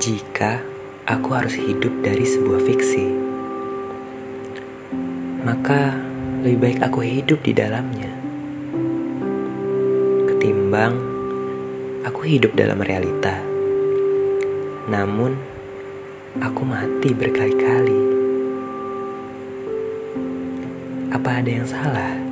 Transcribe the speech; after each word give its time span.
jika 0.00 0.62
aku 1.04 1.28
harus 1.34 1.54
hidup 1.54 1.92
dari 2.02 2.24
sebuah 2.24 2.60
fiksi, 2.64 3.06
maka 5.44 5.98
lebih 6.42 6.58
baik 6.58 6.78
aku 6.82 7.00
hidup 7.04 7.40
di 7.44 7.52
dalamnya 7.52 8.24
ketimbang 10.44 10.92
aku 12.04 12.20
hidup 12.28 12.52
dalam 12.52 12.76
realita. 12.84 13.40
Namun, 14.92 15.32
aku 16.36 16.62
mati 16.68 17.16
berkali-kali. 17.16 18.00
Apa 21.16 21.40
ada 21.40 21.48
yang 21.48 21.64
salah? 21.64 22.23